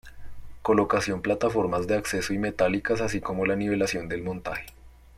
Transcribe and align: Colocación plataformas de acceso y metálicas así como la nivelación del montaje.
Colocación 0.63 1.21
plataformas 1.21 1.85
de 1.85 1.93
acceso 1.95 2.33
y 2.33 2.39
metálicas 2.39 3.01
así 3.01 3.21
como 3.21 3.45
la 3.45 3.55
nivelación 3.55 4.09
del 4.09 4.23
montaje. 4.23 4.65